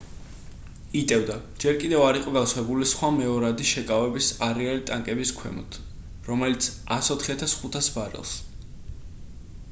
იტევდა 0.99 1.33
ჯერ 1.63 1.75
კიდევ 1.81 2.05
არ 2.05 2.17
იყო 2.21 2.31
გავსებული 2.37 2.87
სხვა 2.91 3.09
მეორადი 3.17 3.67
შეკავების 3.71 4.29
არეალი 4.45 4.81
ტანკების 4.91 5.33
ქვემოთ 5.41 5.77
რომელიც 6.31 6.71
104,500 6.97 7.91
ბარელს 7.99 8.33